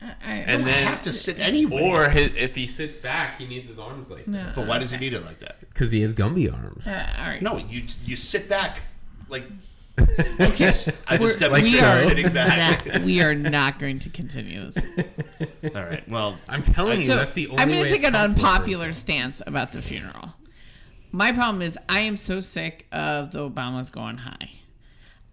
[0.00, 1.80] I, I, and then have to sit anyway.
[1.82, 4.50] or his, if he sits back, he needs his arms like No.
[4.54, 5.60] but why does he need it like that?
[5.60, 6.86] because he has Gumby arms.
[6.88, 7.40] uh, all right.
[7.42, 8.82] No, you you sit back
[9.28, 9.46] like.
[9.98, 10.08] Okay,
[10.40, 12.86] I just We're- demonstrate we are sitting back.
[12.86, 14.78] not- we are not going to continue this.
[15.74, 16.06] All right.
[16.08, 17.74] Well, I'm telling you, So that's the only I'm way.
[17.74, 19.00] going to take it's an comfortable for unpopular himself.
[19.00, 20.32] stance about the funeral.
[21.12, 24.50] My problem is I am so sick of the Obamas going high.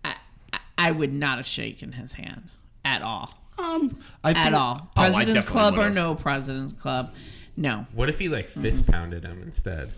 [0.03, 0.15] I,
[0.51, 2.51] I, I would not have shaken his hand
[2.83, 3.33] at all.
[3.57, 4.77] um, I At think- all.
[4.81, 5.95] Oh, I President's definitely Club or would've.
[5.95, 7.13] no President's Club.
[7.55, 7.85] No.
[7.93, 9.91] What if he like fist pounded him instead?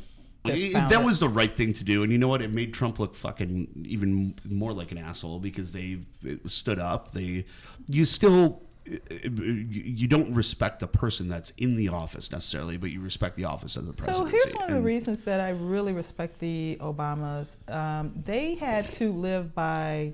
[0.46, 1.04] It- that it.
[1.04, 2.42] was the right thing to do, and you know what?
[2.42, 6.00] It made Trump look fucking even more like an asshole because they
[6.48, 7.12] stood up.
[7.12, 7.46] They,
[7.88, 13.36] you still you don't respect the person that's in the office necessarily, but you respect
[13.36, 14.18] the office of the president.
[14.18, 17.58] So here's one of the reasons that I really respect the Obamas.
[17.72, 20.14] Um, they had to live by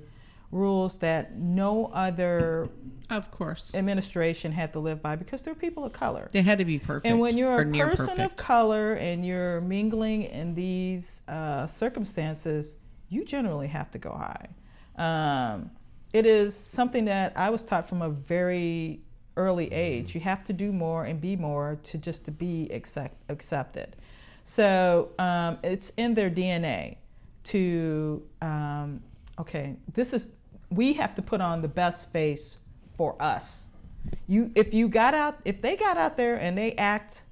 [0.51, 2.69] rules that no other
[3.09, 3.73] Of course.
[3.73, 6.29] administration had to live by because they're people of color.
[6.31, 7.05] They had to be perfect.
[7.05, 8.19] And when you're a person perfect.
[8.19, 12.75] of color and you're mingling in these uh, circumstances,
[13.09, 14.47] you generally have to go high.
[14.97, 15.71] Um,
[16.13, 19.01] it is something that I was taught from a very
[19.35, 20.15] early age.
[20.15, 23.95] You have to do more and be more to just to be accept, accepted.
[24.43, 26.97] So um, it's in their DNA
[27.43, 29.03] to um,
[29.39, 29.75] okay.
[29.93, 30.29] This is
[30.69, 32.57] we have to put on the best face
[32.97, 33.67] for us.
[34.27, 37.23] You if you got out if they got out there and they act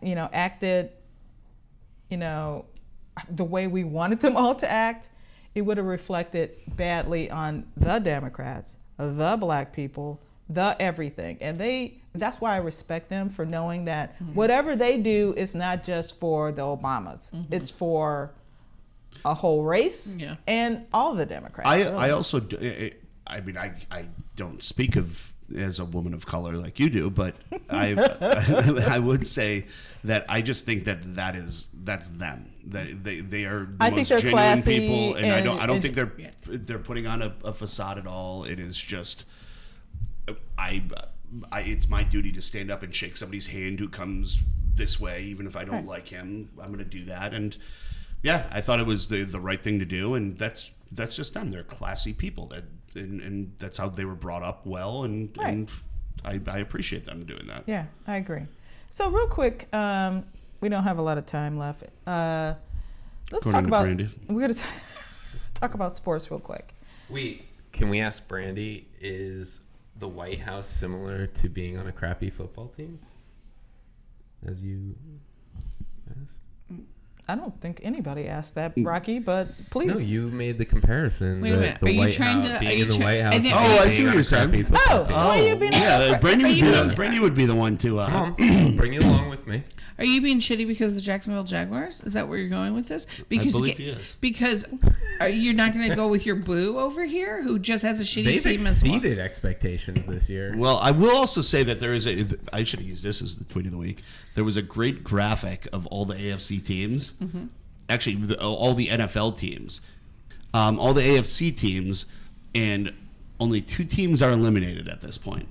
[0.00, 0.90] you know acted
[2.08, 2.66] you know
[3.30, 5.08] the way we wanted them all to act
[5.54, 11.38] it would have reflected badly on the democrats the black people the everything.
[11.40, 14.34] And they that's why i respect them for knowing that mm-hmm.
[14.34, 17.30] whatever they do is not just for the obamas.
[17.30, 17.52] Mm-hmm.
[17.52, 18.32] It's for
[19.24, 20.36] a whole race Yeah.
[20.46, 21.92] and all the democrats I, really.
[21.96, 22.92] I also, do- I
[23.26, 24.04] I mean, I, I
[24.36, 27.34] don't speak of as a woman of color like you do, but
[27.70, 27.94] I,
[28.88, 29.66] I would say
[30.04, 32.50] that I just think that that is that's them.
[32.66, 35.58] That they, they are the I think most they're genuine classy people, and, I don't
[35.58, 36.30] I don't think they're Yeah.
[36.46, 38.44] they're putting on a, a facade at all.
[38.44, 39.24] It is just
[40.58, 40.82] I,
[41.52, 44.38] I it's my duty to stand up and shake somebody's hand who comes
[44.74, 45.86] this way, even if I don't Right.
[45.86, 46.50] like him.
[46.60, 47.56] I'm going to do that, and
[48.24, 51.34] yeah, I thought it was the the right thing to do, and that's that's just
[51.34, 51.50] them.
[51.52, 52.64] They're classy people that,
[52.96, 55.48] and, and that's how they were brought up well, and Right.
[55.52, 55.70] and
[56.24, 57.64] I, I appreciate them doing that.
[57.66, 58.42] Yeah, I agree.
[58.90, 60.24] So real quick, um,
[60.60, 61.82] we don't have a lot of time left.
[62.06, 62.54] Uh,
[63.30, 63.82] let's Going talk about.
[63.84, 64.08] Brandy.
[64.28, 64.60] We're gonna t-
[65.54, 66.72] talk about sports real quick.
[67.10, 69.60] We can we ask Brandy is
[69.96, 72.98] the White House similar to being on a crappy football team?
[74.46, 74.94] As you
[76.10, 76.38] asked?
[77.26, 79.86] I don't think anybody asked that, Rocky, but please.
[79.86, 81.40] No, you made the comparison.
[81.40, 81.80] Wait a minute.
[81.80, 83.34] The Are you White trying House, to- are being you in the White House.
[83.34, 84.48] think- Oh, I see what you're saying.
[84.50, 87.46] crappy football Oh, why you being Yeah, Are Brandy would be the Brandy would be
[87.46, 88.00] the one to.
[88.00, 88.34] Uh, Come
[88.76, 89.62] bring you along with me.
[89.96, 92.00] Are you being shitty because of the Jacksonville Jaguars?
[92.00, 93.06] Is that where you're going with this?
[93.28, 94.16] Because believe you he get- is.
[94.20, 94.66] Because
[95.20, 98.02] are you not going to go with your boo over here, who just has a
[98.02, 98.96] shitty They've team as well?
[98.96, 100.52] exceeded expectations this year.
[100.56, 102.26] Well, I will also say that there is a.
[102.52, 104.02] I should have used this as the tweet of the week.
[104.34, 107.12] There was a great graphic of all the AFC teams.
[107.20, 107.44] Mm-hmm.
[107.88, 109.80] Actually, the, all the NFL teams,
[110.52, 112.06] um, all the AFC teams,
[112.54, 112.92] and
[113.40, 115.48] only two teams are eliminated at this point.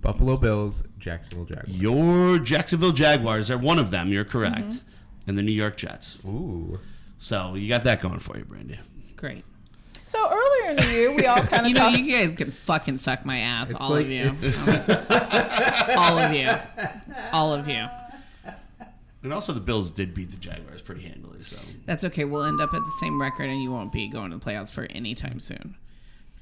[0.00, 1.68] Buffalo Bills, Jacksonville Jaguars.
[1.82, 4.12] Your Jacksonville Jaguars are one of them.
[4.12, 5.28] You're correct, Mm-hmm.
[5.28, 6.18] and the New York Jets.
[6.24, 6.78] Ooh.
[7.18, 8.78] So you got that going for you, Brandy.
[9.16, 9.44] Great.
[10.06, 11.98] So earlier in the year, we all kind of You know, talked.
[11.98, 14.28] you guys can fucking suck my ass, all like- of you.
[15.96, 16.48] all of you.
[17.32, 17.86] All of you.
[19.22, 21.42] And also, the Bills did beat the Jaguars pretty handily.
[21.42, 22.24] So That's okay.
[22.24, 24.70] We'll end up at the same record, and you won't be going to the playoffs
[24.70, 25.76] for any time soon.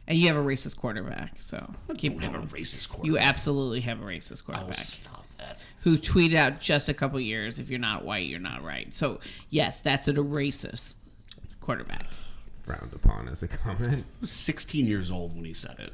[0.06, 3.06] And you have a racist quarterback, so keep don't have a racist quarterback.
[3.06, 5.66] You absolutely have a racist I will quarterback stop that.
[5.80, 9.18] who tweeted out just a couple years, "If you're not white, you're not right." So
[9.50, 10.96] yes, that's a racist
[11.60, 12.06] quarterback.
[12.62, 14.04] Frowned upon as a comment.
[14.06, 15.92] I was 16 years old when he said it.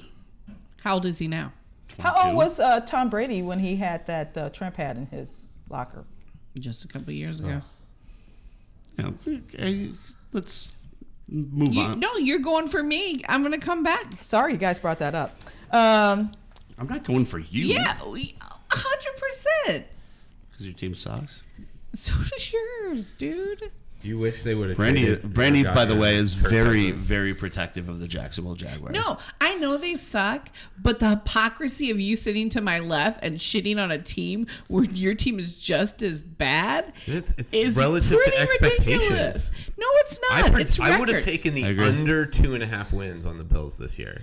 [0.83, 1.53] How old is he now?
[1.99, 5.47] How old was uh, Tom Brady when he had that uh, Trump hat in his
[5.71, 6.05] locker?
[6.59, 7.63] Just a couple years ago.
[8.99, 9.91] Yeah, okay,
[10.33, 10.69] let's
[11.29, 12.01] move You, on.
[12.01, 13.23] no, you're going for me.
[13.29, 14.05] I'm gonna come back.
[14.23, 15.35] Sorry, you guys brought that up.
[15.71, 16.33] Um,
[16.79, 17.67] I'm not going for you.
[17.67, 18.35] Yeah, a
[18.71, 19.87] hundred percent.
[20.51, 21.43] Because your team sucks.
[21.95, 23.71] So does yours, dude.
[24.03, 24.77] Do you wish they would have?
[24.77, 27.07] Brandy, traded Brandy, by the way, is very, Cousins?
[27.07, 28.93] very protective of the Jacksonville Jaguars.
[28.95, 30.51] No, I know they suck,
[30.83, 34.85] but the hypocrisy of you sitting to my left and shitting on a team where
[34.85, 38.89] your team is just as bad It's it's is relative pretty to expectations.
[38.91, 39.51] ridiculous.
[39.79, 40.61] No, it's I, not.
[40.61, 43.79] it's I would have taken the under two and a half wins on the Bills
[43.79, 44.23] this year.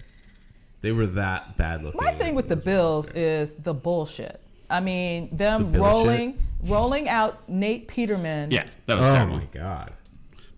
[0.81, 1.99] They were that bad looking.
[2.03, 4.39] my thing with the Bills is the bullshit.
[4.69, 8.51] I mean, them The rolling, rolling out Nate Peterman.
[8.51, 9.37] Yeah, that was Oh terrible.
[9.37, 9.93] my god!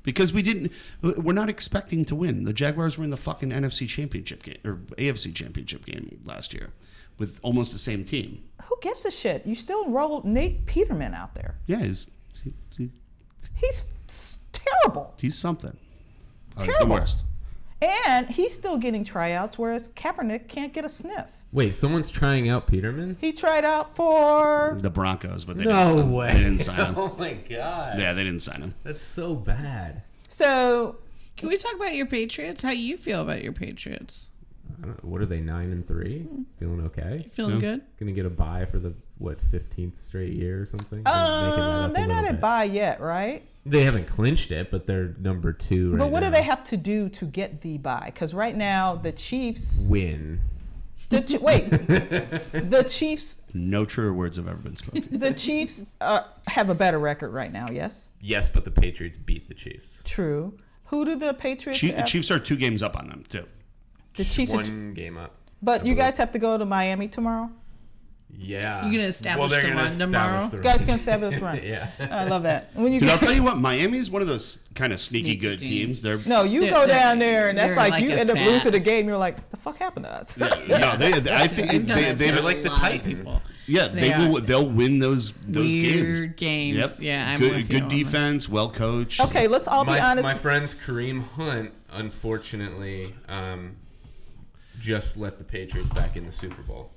[0.04, 2.46] Because we didn't, we're not expecting to win.
[2.46, 6.70] The Jaguars were in the fucking NFC Championship game or AFC Championship game last year
[7.20, 8.44] with almost the same team.
[8.64, 9.46] Who gives a shit?
[9.46, 11.56] You still rolled Nate Peterman out there.
[11.68, 12.08] Yeah, he's
[12.44, 12.90] he, he,
[13.56, 13.84] He's
[14.52, 15.14] terrible.
[15.20, 15.78] he's something.
[16.58, 16.96] Oh, he's the Terrible.
[16.96, 17.24] worst.
[17.82, 21.26] And he's still getting tryouts, whereas Kaepernick can't get a sniff.
[21.54, 23.18] Wait, someone's trying out Peterman?
[23.20, 24.78] He tried out for.
[24.80, 26.34] The Broncos, but they No didn't sign, way!
[26.34, 26.94] They didn't sign him.
[26.98, 28.00] oh my god!
[28.00, 28.74] Yeah, they didn't sign him.
[28.84, 30.04] That's so bad.
[30.30, 30.96] So
[31.36, 32.64] Can we talk about your Patriots?
[32.64, 34.28] How you feel about your Patriots?
[34.82, 36.26] I don't, what are they nine and three?
[36.58, 37.28] Feeling okay?
[37.34, 37.60] Feeling Yeah.
[37.60, 37.82] good?
[38.00, 41.04] Gonna get a buy for the what fifteenth straight year or something?
[41.04, 42.42] They're making that Um, a they're not little at bit.
[42.42, 43.44] bye yet, right?
[43.66, 46.28] They haven't clinched it, but they're number two right but what now.
[46.30, 48.04] do they have to do to get the bye?
[48.06, 50.40] Because right now the Chiefs, Win.
[51.12, 55.20] The Chi- wait, the Chiefs, No truer words have ever been spoken.
[55.20, 57.66] the Chiefs uh, have a better record right now.
[57.72, 60.02] Yes, Yes, but the Patriots beat the Chiefs.
[60.06, 60.58] true.
[60.86, 61.80] Who do the Patriots?
[61.80, 62.06] Chief, have?
[62.06, 63.46] Chiefs are two games up on them too.
[64.16, 65.36] The Chiefs are one game up.
[65.62, 65.98] But I you believe.
[65.98, 67.50] guys have to go to Miami tomorrow.
[68.38, 68.86] Yeah.
[68.86, 70.48] You gonna establish they're the gonna run establish tomorrow?
[70.48, 70.86] the You guys run.
[70.88, 71.60] can establish the run.
[71.64, 71.88] yeah.
[72.00, 72.70] I love that.
[72.74, 75.30] When you Dude, I'll tell you what, Miami is one of those kind of sneaky
[75.32, 75.70] Sneaky good team.
[75.88, 76.02] teams.
[76.02, 78.30] They're no, you They're- go they're- down there and that's like, like you a end
[78.32, 79.08] up losing the game.
[79.08, 80.38] You're like, the fuck happened to us?
[80.38, 80.48] no,
[80.98, 81.14] they.
[81.32, 83.00] I think They've done they, that they, to They're a like the lot people.
[83.10, 83.48] Titans.
[83.68, 84.42] yeah, they, they will.
[84.42, 86.78] They'll win those those Weird games.
[86.78, 87.02] games.
[87.02, 87.08] Yep.
[87.08, 89.22] Yeah, I'm good with good on defense, well coached.
[89.22, 90.24] okay, let's all be my, honest.
[90.24, 93.76] my friends Kareem Hunt, unfortunately, um,
[94.80, 96.90] just let the Patriots back in the Super Bowl.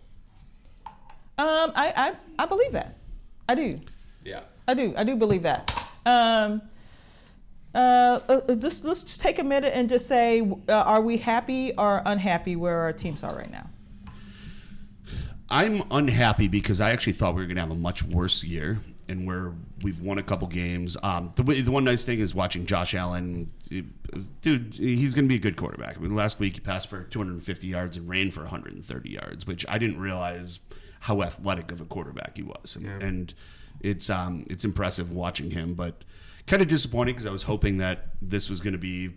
[1.36, 2.96] Um, I, I, I believe that.
[3.48, 3.80] I do.
[4.24, 4.40] Yeah.
[4.68, 4.94] I do.
[4.96, 5.70] I do believe that.
[6.06, 6.62] Um,
[7.74, 12.02] uh, uh, just let's take a minute and just say, uh, are we happy or
[12.06, 13.68] unhappy where our teams are right now?
[15.50, 18.78] I'm unhappy because I actually thought we were going to have a much worse year,
[19.08, 20.96] and where we've won a couple games.
[21.02, 23.48] Um, the, the one nice thing is watching Josh Allen.
[24.40, 25.96] Dude, he's going to be a good quarterback.
[25.96, 29.66] I mean, last week he passed for 250 yards and ran for 130 yards, which
[29.68, 30.58] I didn't realize
[31.04, 32.98] how athletic of a quarterback he was, and, Yeah.
[33.06, 33.34] and
[33.82, 36.02] it's um, it's impressive watching him, but
[36.46, 39.10] kind of disappointing because I was hoping that this was going to be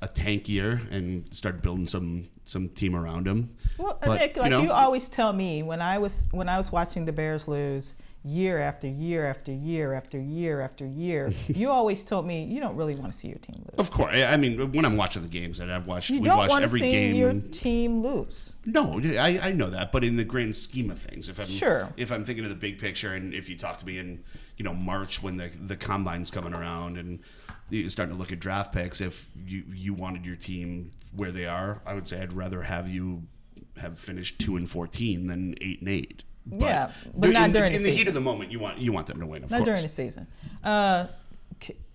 [0.00, 3.50] a tank year and start building some some team around him.
[3.76, 6.72] Well, But, Nick, like you, know- always tell me when I was when I was
[6.72, 7.92] watching the Bears lose
[8.28, 12.76] year after year after year after year after year, you always told me you don't
[12.76, 13.78] really want to see your team lose.
[13.78, 16.38] Of course, I mean when I'm watching the games that I've watched, You we've don't
[16.38, 17.14] watched want to every see game.
[17.16, 18.50] your team lose.
[18.66, 21.88] No, I, I know that, but in the grand scheme of things, if I'm Sure.
[21.96, 24.22] if I'm thinking of the big picture, and if you talk to me in
[24.56, 27.20] you know March when the the combine's coming around and
[27.70, 31.46] you're starting to look at draft picks, if you you wanted your team where they
[31.46, 33.22] are, I would say I'd rather have you
[33.78, 36.24] have finished two and fourteen than eight and eight.
[36.50, 38.92] Yeah, but not in- during the in the heat of the moment, you want you
[38.92, 39.44] want them to win.
[39.44, 39.66] Of Not course.
[39.66, 40.26] during the season.
[40.64, 41.06] Uh,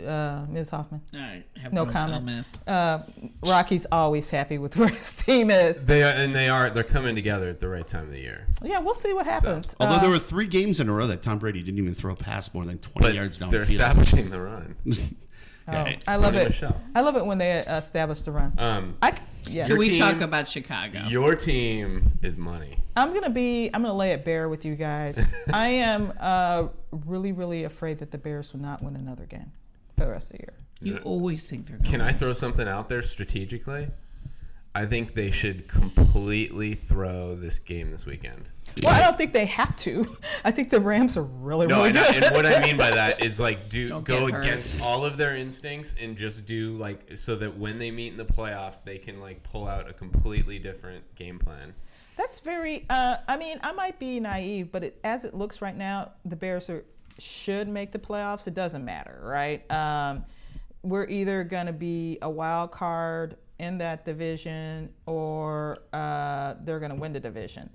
[0.05, 0.69] uh, Ms.
[0.69, 2.45] Hoffman, I have no, no, comment.
[2.67, 2.99] Uh,
[3.41, 5.85] Rocky's always happy with where his team is.
[5.85, 6.69] They are, and they are.
[6.69, 8.45] They're coming together at the right time of the year.
[8.61, 9.73] Yeah, we'll see what happens.
[9.79, 12.11] Although Uh, there were three games in a row that Tom Brady didn't even throw
[12.11, 13.79] a pass more than twenty But yards down they're the field.
[13.79, 14.75] establishing the run.
[14.87, 14.93] oh,
[15.71, 16.49] Yeah, I love it.
[16.49, 16.81] Michel.
[16.93, 18.51] I love it when they establish the run.
[18.57, 19.63] Um, I c- yeah.
[19.63, 21.05] Can Your we team- talk about Chicago?
[21.07, 22.77] your team is money.
[22.95, 23.69] I'm gonna be.
[23.73, 25.17] I'm gonna lay it bare with you guys.
[25.53, 29.51] I am uh, really, really afraid that the Bears will not win another game
[29.97, 30.53] for the rest of the year.
[30.81, 33.87] you always think they're going Can I throw something out there strategically?
[34.75, 38.49] I think they should completely throw this game this weekend.
[38.81, 40.17] Well, I don't think they have to.
[40.43, 42.23] I think the Rams are really, No, really and, I, good.
[42.23, 45.35] and what I mean by that is like do Don't go against all of their
[45.35, 49.19] instincts and just do like so that when they meet in the playoffs, they can
[49.19, 51.73] like pull out a completely different game plan.
[52.17, 52.85] That's very.
[52.89, 56.35] Uh, I mean, I might be naive, but it, as it looks right now, the
[56.35, 56.83] Bears are
[57.19, 58.47] should make the playoffs.
[58.47, 59.69] It doesn't matter, right?
[59.71, 60.25] Um,
[60.81, 66.89] we're either going to be a wild card in that division, or uh, they're going
[66.91, 67.69] to win the division.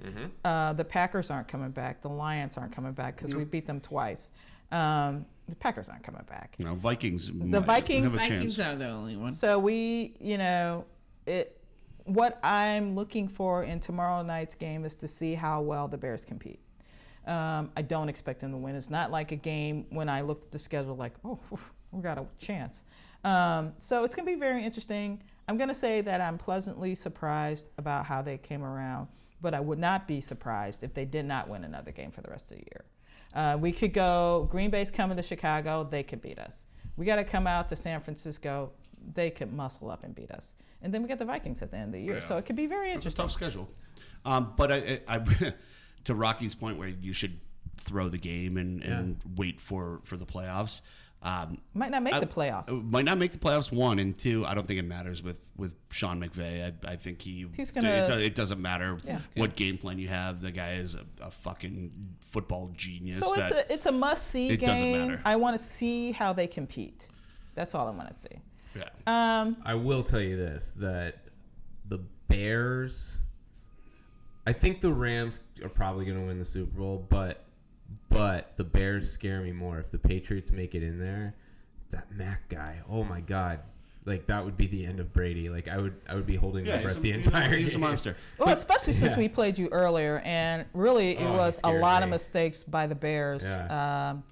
[0.45, 2.03] Uh, the Packers aren't coming back.
[2.03, 4.31] The Lions aren't coming back because we beat them twice.
[4.73, 6.57] Um, the Packers aren't coming back.
[6.59, 7.31] You know, Vikings.
[7.33, 9.31] The Vikings- have a Vikings are the only one.
[9.31, 10.85] So we, you know,
[11.27, 11.55] it.
[12.05, 16.25] What I'm looking for in tomorrow night's game is to see how well the Bears
[16.25, 16.59] compete.
[17.27, 18.75] Um, I don't expect them to win.
[18.75, 21.39] It's not like a game when I looked at the schedule like, oh,
[21.93, 22.83] we got a chance.
[23.25, 25.23] Um, so it's going to be very interesting.
[25.49, 29.09] I'm going to say that I'm pleasantly surprised about how they came around,
[29.41, 32.31] but I would not be surprised if they did not win another game for the
[32.31, 32.85] rest of the year.
[33.35, 36.67] Uh, we could go Green Bay's coming to Chicago, they could beat us.
[36.97, 38.73] We got to come out to San Francisco,
[39.15, 40.55] they could muscle up and beat us.
[40.83, 42.21] And then we got the Vikings at the end of the year, Yeah.
[42.25, 43.23] so it could be very It's a interesting.
[43.25, 43.69] tough schedule.
[44.25, 45.55] Um, but I, I, I
[46.05, 47.39] to Rocky's point, where you should
[47.77, 50.81] throw the game and, and wait for for the playoffs.
[51.21, 52.71] Um, Might not make I- the playoffs.
[52.71, 53.73] uh, might not make the playoffs.
[53.73, 56.73] One and two, I don't think it matters with with Sean McVay.
[56.87, 57.45] I, I think he.
[57.57, 59.19] He's gonna- It, it doesn't matter Yeah.
[59.35, 60.41] what game plan you have.
[60.41, 61.91] The guy is a, a fucking
[62.21, 63.19] football genius.
[63.19, 65.09] So it's a it's a must see It doesn't game.
[65.09, 65.23] matter.
[65.25, 67.07] I want to see how they compete.
[67.57, 68.39] That's all I want to see.
[68.77, 68.89] yeah.
[69.41, 71.25] Um, I will tell you this that
[71.89, 71.99] the
[72.29, 73.19] Bears
[74.47, 77.45] I think the Rams are probably going to win the Super Bowl, but
[78.09, 81.35] but the Bears scare me more if the Patriots make it in there.
[81.91, 83.61] That Mack guy, oh my god.
[84.05, 85.49] like that would be the end of Brady.
[85.51, 88.15] Like I would I would be holding my breath the a- entire He's a monster.
[88.39, 89.19] Well, especially since Yeah.
[89.19, 92.87] we played you earlier, and really it Oh, was a scared lot of mistakes by
[92.87, 94.11] the Bears Yeah.
[94.11, 94.23] um,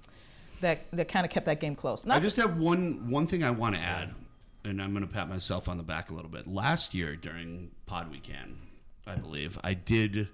[0.61, 2.05] that that kind of kept that game close.
[2.07, 4.13] I just have one one thing I want to add,
[4.65, 6.47] and I'm going to pat myself on the back a little bit.
[6.47, 8.57] Last year during Pod Weekend,
[9.05, 10.27] I believe I did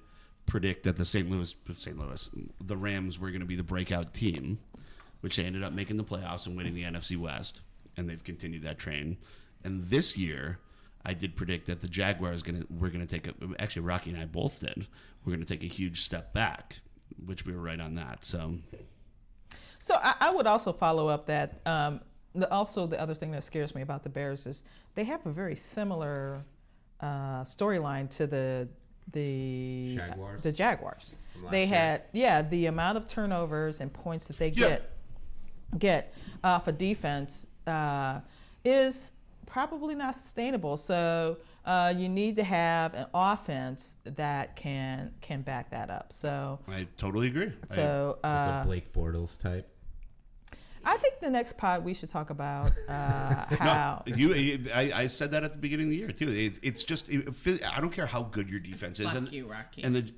[0.46, 1.30] predict that the St.
[1.30, 1.98] Louis St.
[1.98, 2.30] Louis
[2.62, 4.60] the Rams were going to be the breakout team,
[5.22, 7.62] which they ended up making the playoffs and winning the NFC West,
[7.98, 9.18] and they've continued that train.
[9.64, 10.60] And this year,
[11.06, 14.20] I did predict that the Jaguars to we're going to take a actually Rocky and
[14.20, 14.88] I both did
[15.26, 16.82] we're going to take a huge step back,
[17.26, 18.26] which we were right on that.
[18.26, 18.56] So
[19.84, 21.60] so I, I would also follow up that.
[21.66, 22.02] Um,
[22.36, 24.64] the, also, the other thing that scares me about the Bears is
[24.96, 26.42] they have a very similar
[27.00, 28.68] uh, storyline to the
[29.12, 30.44] the Jaguars?
[30.44, 31.14] The Jaguars.
[31.34, 31.76] From last They year.
[31.76, 34.70] had yeah the amount of turnovers and points that they Yeah.
[34.70, 34.90] get
[35.80, 38.20] get off a defense uh,
[38.64, 39.14] is
[39.46, 40.78] probably not sustainable.
[40.78, 46.12] So uh, you need to have an offense that can can back that up.
[46.14, 47.52] So I totally agree.
[47.72, 49.70] I- so Like uh, a Blake Bortles type.
[50.86, 54.04] I think the next pod we should talk about uh, how.
[54.08, 54.68] No, you.
[54.74, 56.30] I, I said that at the beginning of the year too.
[56.30, 57.28] It's, it's just it,
[57.66, 59.08] I don't care how good your defense is.
[59.08, 59.84] Fuck and, you, Rocky.
[59.84, 60.12] And the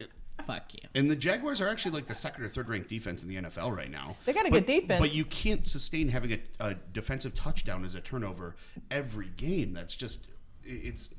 [0.45, 0.81] Fuck you.
[0.93, 3.75] and the Jaguars are actually like the second or third ranked defense in the NFL
[3.75, 4.15] right now.
[4.25, 4.99] They got a But- good defense.
[4.99, 8.55] but you can't sustain having a, a defensive touchdown as a turnover
[8.91, 9.73] every game.
[9.73, 10.27] That's just
[10.63, 11.09] it's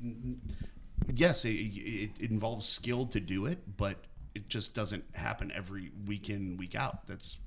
[1.13, 3.97] yes, it, it, it involves skill to do it, but
[4.35, 7.07] it just doesn't happen every week in week out.
[7.07, 7.37] That's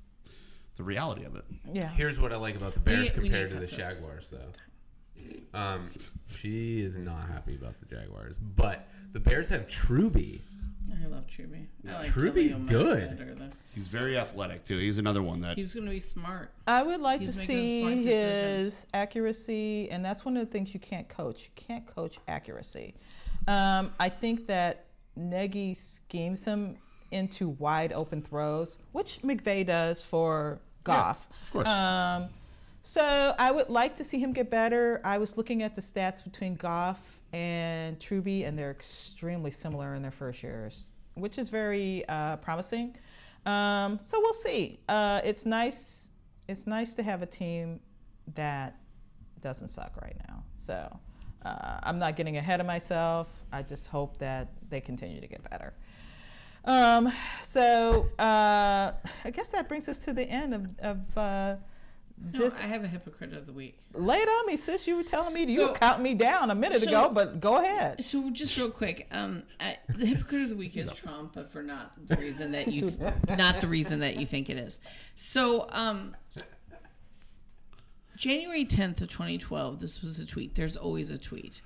[0.81, 1.45] the reality of it.
[1.71, 1.89] yeah.
[1.89, 3.99] Here's what I like about the Bears we compared to to the cut this.
[3.99, 5.59] Jaguars, though.
[5.59, 5.91] Um,
[6.27, 10.41] she is not happy about the Jaguars, but the Bears have Truby.
[11.03, 11.67] I love Truby.
[11.87, 13.45] I like Truby's good.
[13.75, 14.79] He's very athletic too.
[14.79, 16.51] He's another one that He's going to be smart.
[16.65, 18.87] I would like He's to see his decisions.
[18.95, 21.43] accuracy, and that's one of the things you can't coach.
[21.43, 22.95] You can't coach accuracy.
[23.47, 26.77] Um, I think that Nagy schemes him
[27.11, 31.27] into wide open throws, which McVay does for Goff.
[31.43, 31.67] of course.
[31.67, 32.29] Um,
[32.83, 35.01] so I would like to see him get better.
[35.03, 36.99] I was looking at the stats between Goff
[37.31, 42.95] and Truby, and they're extremely similar in their first years, which is very uh, promising.
[43.45, 44.79] Um, so we'll see.
[44.89, 46.09] Uh, it's nice.
[46.47, 47.79] It's nice to have a team
[48.35, 48.75] that
[49.41, 50.43] doesn't suck right now.
[50.57, 50.99] So
[51.45, 53.27] uh, I'm not getting ahead of myself.
[53.51, 55.73] I just hope that they continue to get better.
[56.63, 58.91] Um, so uh,
[59.25, 61.55] I guess that brings us to the end of, of uh,
[62.33, 62.59] No, this.
[62.59, 63.79] I have a hypocrite of the week.
[63.93, 64.85] Lay it on me, sis.
[64.87, 67.39] You were telling me you So- were counting me down a minute so- ago, but
[67.41, 68.03] go ahead.
[68.03, 71.63] So just real quick, um, I, the hypocrite of the week is Trump, but for
[71.63, 72.91] not the reason that you,
[73.37, 74.79] not the reason that you think it is.
[75.15, 76.15] So, um,
[78.15, 80.53] January tenth of twenty twelve, this was a tweet.
[80.55, 81.61] There's always a tweet.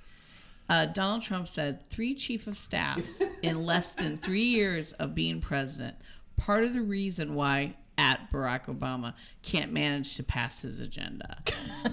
[0.68, 5.40] Uh, Donald Trump said three chief of staffs in less than three years of being
[5.40, 5.96] president.
[6.36, 11.38] Part of the reason why at Barack Obama can't manage to pass his agenda,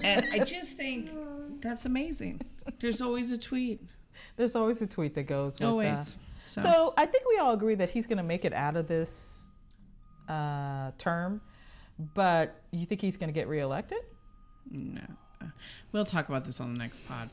[0.02, 1.10] and I just think
[1.62, 2.42] that's amazing.
[2.78, 3.80] There's always a tweet.
[4.36, 5.54] There's always a tweet that goes.
[5.54, 6.16] With, Always.
[6.44, 6.60] so.
[6.60, 9.48] So, I think we all agree that he's going to make it out of this
[10.28, 11.40] uh, term,
[11.98, 14.00] but you think he's going to get reelected?
[14.70, 15.02] no.
[15.92, 17.28] We'll talk about this on the next pod.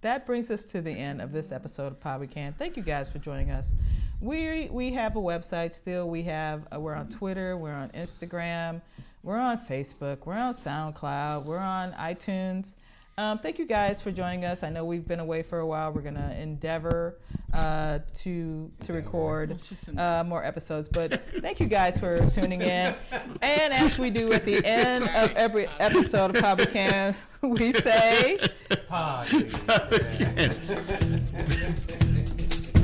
[0.00, 2.52] That brings us to the end of this episode of Pod Can.
[2.52, 3.72] Thank you guys for joining us.
[4.20, 6.08] We we have a website still.
[6.08, 8.80] We have uh, we're on Twitter, we're on Instagram,
[9.22, 12.74] we're on Facebook, we're on SoundCloud, we're on iTunes.
[13.18, 14.62] Um, thank you guys for joining us.
[14.62, 15.92] I know we've been away for a while.
[15.92, 17.18] We're gonna endeavor
[17.52, 19.60] uh, to to record
[19.98, 20.88] uh, more episodes.
[20.88, 22.94] But thank you guys for tuning in.
[23.42, 27.72] And as we do at the end of every episode of Pod We Can, we
[27.72, 28.38] say.
[28.86, 29.26] Pod.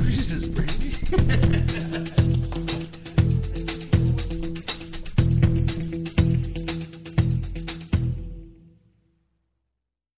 [0.03, 0.95] Jesus, Brandy.